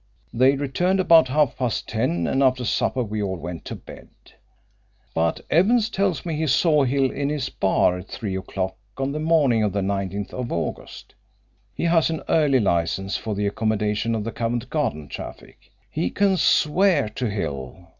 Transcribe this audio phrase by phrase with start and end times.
[0.33, 4.07] They returned about half past ten, and after supper we all went to bed.'
[5.13, 9.19] But Evans tells me he saw Hill in his bar at three o'clock on the
[9.19, 11.13] morning of the 19th of August.
[11.75, 15.69] He has an early license for the accommodation of the Covent Garden traffic.
[15.91, 17.89] He can swear to Hill.